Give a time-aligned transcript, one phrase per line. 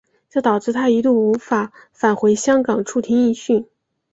[0.31, 3.67] 这导致他一度无法返回香港出庭应讯。